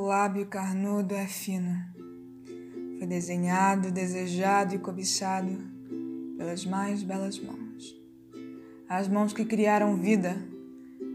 [0.00, 1.76] lábio carnudo é fino.
[2.98, 5.58] Foi desenhado, desejado e cobiçado
[6.38, 7.94] pelas mais belas mãos.
[8.88, 10.34] As mãos que criaram vida,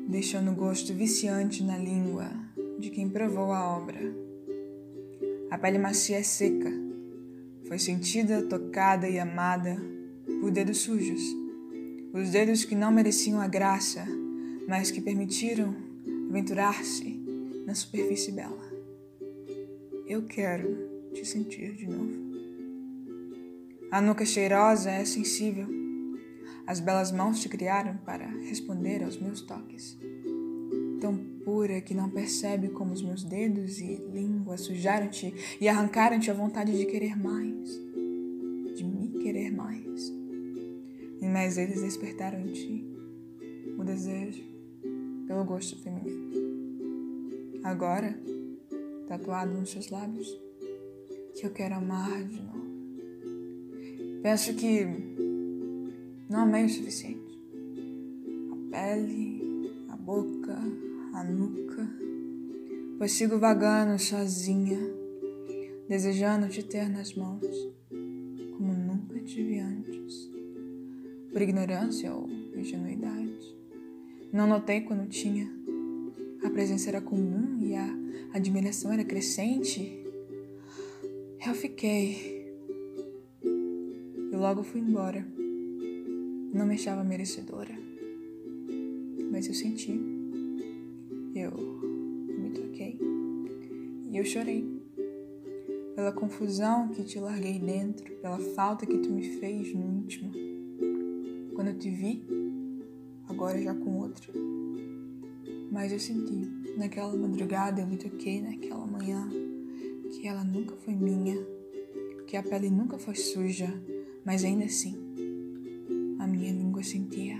[0.08, 2.30] deixando gosto viciante na língua
[2.77, 4.00] de quem provou a obra.
[5.50, 6.71] A pele macia é seca,
[7.68, 9.75] foi sentida, tocada e amada
[10.39, 11.21] por dedos sujos,
[12.14, 14.05] os dedos que não mereciam a graça,
[14.68, 15.75] mas que permitiram
[16.30, 17.20] aventurar-se
[17.66, 18.66] na superfície bela.
[20.07, 22.13] Eu quero te sentir de novo.
[23.91, 25.67] A nuca cheirosa é sensível.
[26.66, 29.97] As belas mãos te criaram para responder aos meus toques.
[31.02, 36.33] Tão pura que não percebe como os meus dedos e língua sujaram-te e arrancaram-te a
[36.33, 37.69] vontade de querer mais,
[38.75, 40.09] de me querer mais.
[41.21, 42.85] E mais eles despertaram em ti
[43.77, 44.44] o desejo
[45.27, 46.47] pelo gosto feminino
[47.67, 48.17] agora,
[49.08, 50.27] tatuado nos seus lábios,
[51.33, 52.67] que eu quero amar de novo.
[54.22, 54.86] Penso que
[56.30, 57.39] não amei o suficiente.
[58.52, 60.59] A pele, a boca,
[61.14, 61.89] a nuca,
[62.97, 64.80] pois sigo vagando sozinha,
[65.88, 67.45] desejando te ter nas mãos,
[68.58, 70.30] como nunca tive antes,
[71.31, 73.55] por ignorância ou ingenuidade.
[74.33, 75.56] Não notei quando tinha
[76.48, 77.94] a presença era comum e a
[78.34, 80.02] admiração era crescente,
[81.45, 82.56] eu fiquei.
[83.44, 85.28] E logo fui embora.
[86.54, 87.78] Não me achava merecedora.
[89.30, 89.92] Mas eu senti.
[91.36, 92.98] Eu me toquei.
[94.09, 94.66] E eu chorei.
[95.95, 100.32] Pela confusão que te larguei dentro, pela falta que tu me fez no íntimo.
[101.56, 102.26] Quando eu te vi,
[103.28, 104.32] agora já com outro
[105.72, 106.36] mas eu senti,
[106.78, 109.30] naquela madrugada eu me toquei naquela manhã,
[110.12, 111.36] que ela nunca foi minha,
[112.26, 113.67] que a pele nunca foi suja,
[114.26, 114.95] mas ainda assim,
[116.20, 117.38] a minha língua sentia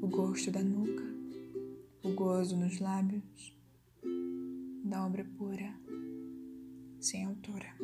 [0.00, 1.04] o gosto da nuca,
[2.02, 3.56] o gozo nos lábios,
[4.84, 5.74] da obra pura,
[7.00, 7.74] sem autora.